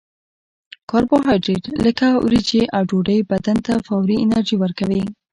[0.89, 5.03] کاربوهایدریت لکه وریجې او ډوډۍ بدن ته فوري انرژي ورکوي